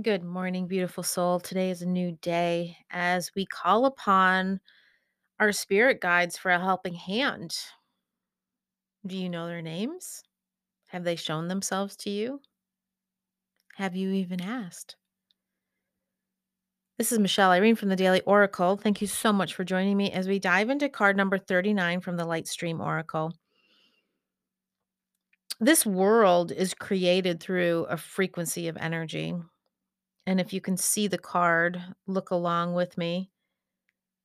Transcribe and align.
Good 0.00 0.22
morning, 0.22 0.68
beautiful 0.68 1.02
soul. 1.02 1.40
Today 1.40 1.70
is 1.70 1.82
a 1.82 1.86
new 1.86 2.12
day 2.22 2.76
as 2.88 3.32
we 3.34 3.44
call 3.44 3.84
upon 3.84 4.60
our 5.40 5.50
spirit 5.50 6.00
guides 6.00 6.38
for 6.38 6.52
a 6.52 6.60
helping 6.60 6.94
hand. 6.94 7.56
Do 9.04 9.16
you 9.16 9.28
know 9.28 9.48
their 9.48 9.60
names? 9.60 10.22
Have 10.86 11.02
they 11.02 11.16
shown 11.16 11.48
themselves 11.48 11.96
to 11.96 12.10
you? 12.10 12.40
Have 13.74 13.96
you 13.96 14.12
even 14.12 14.40
asked? 14.40 14.94
This 16.96 17.10
is 17.10 17.18
Michelle 17.18 17.50
Irene 17.50 17.74
from 17.74 17.88
the 17.88 17.96
Daily 17.96 18.20
Oracle. 18.20 18.76
Thank 18.76 19.00
you 19.00 19.08
so 19.08 19.32
much 19.32 19.52
for 19.52 19.64
joining 19.64 19.96
me 19.96 20.12
as 20.12 20.28
we 20.28 20.38
dive 20.38 20.70
into 20.70 20.88
card 20.88 21.16
number 21.16 21.38
39 21.38 22.02
from 22.02 22.16
the 22.16 22.26
Lightstream 22.26 22.78
Oracle. 22.78 23.32
This 25.58 25.84
world 25.84 26.52
is 26.52 26.72
created 26.72 27.40
through 27.40 27.86
a 27.90 27.96
frequency 27.96 28.68
of 28.68 28.76
energy. 28.76 29.34
And 30.28 30.38
if 30.38 30.52
you 30.52 30.60
can 30.60 30.76
see 30.76 31.06
the 31.08 31.16
card, 31.16 31.82
look 32.06 32.32
along 32.32 32.74
with 32.74 32.98
me 32.98 33.30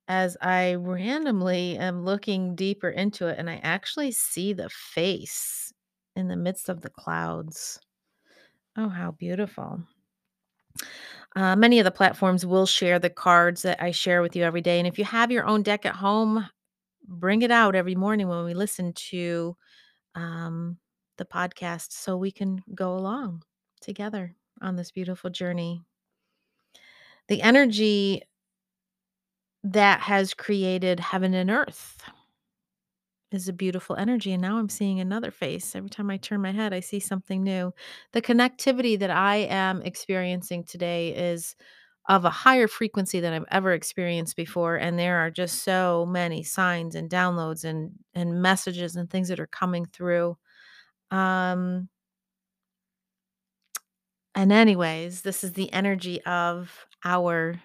as 0.09 0.35
I 0.41 0.73
randomly 0.73 1.77
am 1.77 2.03
looking 2.03 2.55
deeper 2.55 2.89
into 2.89 3.27
it 3.27 3.39
and 3.39 3.49
I 3.49 3.61
actually 3.63 4.11
see 4.11 4.51
the 4.51 4.67
face 4.67 5.71
in 6.17 6.27
the 6.27 6.35
midst 6.35 6.67
of 6.67 6.81
the 6.81 6.89
clouds. 6.89 7.79
Oh, 8.75 8.89
how 8.89 9.11
beautiful. 9.11 9.81
Uh, 11.37 11.55
many 11.55 11.79
of 11.79 11.85
the 11.85 11.91
platforms 11.91 12.45
will 12.45 12.65
share 12.65 12.99
the 12.99 13.09
cards 13.09 13.61
that 13.61 13.81
I 13.81 13.91
share 13.91 14.21
with 14.21 14.35
you 14.35 14.43
every 14.43 14.61
day. 14.61 14.79
And 14.79 14.87
if 14.89 14.99
you 14.99 15.05
have 15.05 15.31
your 15.31 15.45
own 15.45 15.63
deck 15.63 15.85
at 15.85 15.95
home, 15.95 16.45
bring 17.07 17.43
it 17.43 17.51
out 17.51 17.75
every 17.75 17.95
morning 17.95 18.27
when 18.27 18.43
we 18.43 18.53
listen 18.53 18.91
to 18.91 19.55
um, 20.15 20.79
the 21.17 21.25
podcast 21.25 21.93
so 21.93 22.17
we 22.17 22.29
can 22.29 22.61
go 22.75 22.97
along 22.97 23.43
together 23.79 24.35
on 24.61 24.75
this 24.75 24.91
beautiful 24.91 25.29
journey. 25.29 25.81
The 27.27 27.41
energy 27.41 28.23
that 29.63 30.01
has 30.01 30.33
created 30.33 30.99
heaven 30.99 31.33
and 31.33 31.49
earth 31.49 31.97
is 33.31 33.47
a 33.47 33.53
beautiful 33.53 33.95
energy. 33.95 34.31
And 34.31 34.41
now 34.41 34.57
I'm 34.57 34.69
seeing 34.69 34.99
another 34.99 35.31
face. 35.31 35.75
Every 35.75 35.89
time 35.89 36.09
I 36.09 36.17
turn 36.17 36.41
my 36.41 36.51
head, 36.51 36.73
I 36.73 36.79
see 36.81 36.99
something 36.99 37.43
new. 37.43 37.73
The 38.11 38.21
connectivity 38.21 38.97
that 38.99 39.09
I 39.09 39.37
am 39.49 39.81
experiencing 39.81 40.65
today 40.65 41.09
is 41.15 41.55
of 42.09 42.25
a 42.25 42.29
higher 42.29 42.67
frequency 42.67 43.19
than 43.21 43.33
I've 43.33 43.45
ever 43.49 43.73
experienced 43.73 44.35
before. 44.35 44.75
And 44.75 44.99
there 44.99 45.17
are 45.19 45.31
just 45.31 45.63
so 45.63 46.05
many 46.07 46.43
signs 46.43 46.95
and 46.95 47.09
downloads 47.09 47.63
and 47.65 47.91
and 48.13 48.41
messages 48.41 48.95
and 48.95 49.09
things 49.09 49.29
that 49.29 49.39
are 49.39 49.47
coming 49.47 49.85
through. 49.85 50.37
Um 51.11 51.89
and 54.35 54.51
anyways, 54.51 55.21
this 55.21 55.43
is 55.43 55.53
the 55.53 55.71
energy 55.73 56.21
of 56.23 56.87
our 57.03 57.61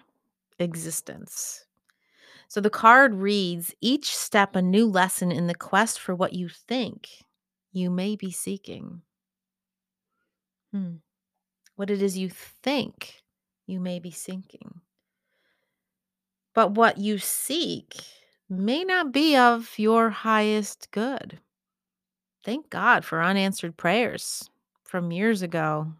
existence. 0.59 1.65
So 2.47 2.61
the 2.61 2.69
card 2.69 3.15
reads 3.15 3.73
each 3.81 4.15
step 4.15 4.55
a 4.55 4.61
new 4.61 4.87
lesson 4.87 5.31
in 5.31 5.47
the 5.47 5.55
quest 5.55 5.99
for 5.99 6.15
what 6.15 6.33
you 6.33 6.49
think 6.49 7.09
you 7.71 7.89
may 7.89 8.15
be 8.15 8.31
seeking. 8.31 9.01
Hmm. 10.71 10.95
What 11.75 11.89
it 11.89 12.01
is 12.01 12.17
you 12.17 12.29
think 12.29 13.21
you 13.67 13.79
may 13.79 13.99
be 13.99 14.11
seeking. 14.11 14.81
But 16.53 16.71
what 16.71 16.97
you 16.97 17.19
seek 17.19 17.95
may 18.49 18.83
not 18.83 19.11
be 19.11 19.37
of 19.37 19.77
your 19.77 20.09
highest 20.09 20.89
good. 20.91 21.39
Thank 22.43 22.69
God 22.69 23.05
for 23.05 23.21
unanswered 23.21 23.77
prayers 23.77 24.49
from 24.83 25.11
years 25.11 25.43
ago, 25.43 25.93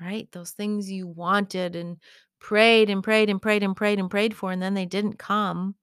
right? 0.00 0.30
Those 0.32 0.50
things 0.50 0.90
you 0.90 1.06
wanted 1.06 1.76
and 1.76 1.98
prayed 2.40 2.90
and 2.90 3.02
prayed 3.02 3.30
and 3.30 3.40
prayed 3.40 3.62
and 3.62 3.76
prayed 3.76 3.98
and 3.98 4.10
prayed 4.10 4.34
for, 4.36 4.52
and 4.52 4.62
then 4.62 4.74
they 4.74 4.86
didn't 4.86 5.18
come. 5.18 5.74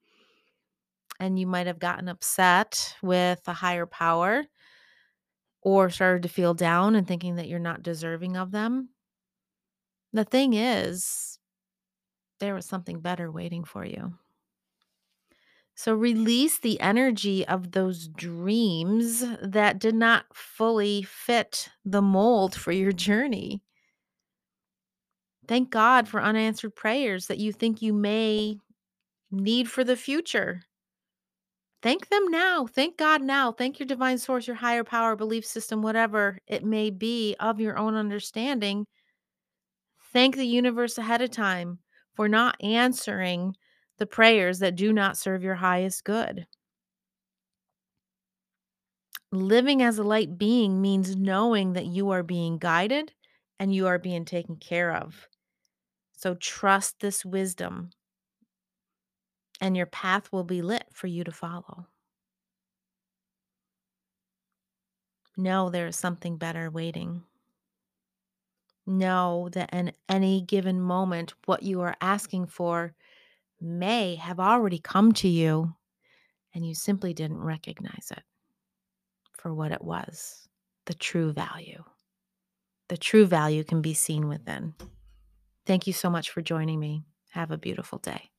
And 1.20 1.38
you 1.38 1.48
might 1.48 1.68
have 1.68 1.80
gotten 1.80 2.08
upset 2.10 2.96
with 3.02 3.42
a 3.48 3.54
higher 3.54 3.86
power 3.86 4.46
or 5.62 5.90
started 5.90 6.24
to 6.24 6.30
feel 6.30 6.54
down 6.54 6.96
and 6.96 7.08
thinking 7.08 7.36
that 7.36 7.48
you're 7.48 7.60
not 7.60 7.84
deserving 7.84 8.38
of 8.38 8.52
them. 8.52 8.90
The 10.14 10.26
thing 10.26 10.54
is, 10.54 11.38
there 12.40 12.56
was 12.56 12.66
something 12.66 13.00
better 13.00 13.32
waiting 13.32 13.64
for 13.64 13.86
you. 13.86 14.16
So 15.76 15.94
release 15.94 16.60
the 16.60 16.80
energy 16.82 17.48
of 17.48 17.72
those 17.72 18.08
dreams 18.08 19.24
that 19.42 19.80
did 19.80 19.96
not 19.96 20.26
fully 20.34 21.04
fit 21.04 21.70
the 21.86 22.02
mold 22.02 22.56
for 22.56 22.72
your 22.72 22.92
journey. 22.92 23.64
Thank 25.52 25.70
God 25.70 26.08
for 26.08 26.24
unanswered 26.24 26.78
prayers 26.78 27.28
that 27.28 27.38
you 27.38 27.52
think 27.52 27.82
you 27.82 27.92
may 27.92 28.56
need 29.30 29.70
for 29.70 29.84
the 29.84 29.98
future. 29.98 30.62
Thank 31.84 32.08
them 32.08 32.30
now. 32.30 32.68
Thank 32.68 32.96
God 32.96 33.22
now. 33.22 33.52
Thank 33.52 33.78
your 33.78 33.86
divine 33.86 34.18
source, 34.18 34.48
your 34.48 34.56
higher 34.56 34.86
power, 34.86 35.18
belief 35.18 35.46
system, 35.46 35.82
whatever 35.82 36.38
it 36.48 36.64
may 36.64 36.90
be 36.90 37.36
of 37.38 37.60
your 37.60 37.78
own 37.78 37.96
understanding. 37.96 38.86
Thank 40.14 40.38
the 40.38 40.48
universe 40.48 40.98
ahead 40.98 41.22
of 41.22 41.32
time 41.32 41.80
for 42.14 42.30
not 42.30 42.56
answering 42.64 43.54
the 43.98 44.06
prayers 44.06 44.60
that 44.60 44.78
do 44.78 44.94
not 44.94 45.18
serve 45.18 45.44
your 45.44 45.56
highest 45.56 46.06
good. 46.06 46.46
Living 49.34 49.82
as 49.82 49.98
a 49.98 50.04
light 50.04 50.38
being 50.38 50.82
means 50.82 51.18
knowing 51.18 51.74
that 51.74 51.88
you 51.88 52.12
are 52.12 52.24
being 52.24 52.58
guided 52.58 53.12
and 53.60 53.76
you 53.76 53.88
are 53.88 54.00
being 54.00 54.24
taken 54.24 54.56
care 54.56 54.94
of. 54.96 55.28
So 56.22 56.36
trust 56.36 57.00
this 57.00 57.26
wisdom, 57.26 57.90
and 59.60 59.76
your 59.76 59.88
path 59.88 60.32
will 60.32 60.44
be 60.44 60.62
lit 60.62 60.84
for 60.94 61.08
you 61.08 61.24
to 61.24 61.32
follow. 61.32 61.88
Know 65.36 65.72
there 65.72 65.88
is 65.88 65.96
something 65.96 66.38
better 66.38 66.70
waiting. 66.70 67.24
Know 68.86 69.50
that 69.54 69.74
in 69.74 69.94
any 70.08 70.42
given 70.42 70.80
moment, 70.80 71.34
what 71.46 71.64
you 71.64 71.82
are 71.82 71.96
asking 72.02 72.46
for 72.46 72.94
may 73.60 74.14
have 74.14 74.40
already 74.40 74.78
come 74.78 75.14
to 75.14 75.28
you, 75.28 75.74
and 76.54 76.64
you 76.64 76.76
simply 76.76 77.16
didn't 77.16 77.42
recognize 77.42 78.12
it 78.12 78.24
for 79.40 79.56
what 79.56 79.72
it 79.72 79.84
was 79.84 80.48
the 80.86 80.94
true 80.94 81.34
value. 81.34 81.84
The 82.90 82.98
true 82.98 83.26
value 83.26 83.64
can 83.64 83.82
be 83.82 83.96
seen 83.96 84.28
within. 84.28 84.76
Thank 85.72 85.88
you 85.88 85.94
so 85.94 86.10
much 86.10 86.30
for 86.30 86.42
joining 86.42 86.80
me. 86.82 87.06
Have 87.30 87.52
a 87.52 87.58
beautiful 87.58 87.98
day. 87.98 88.31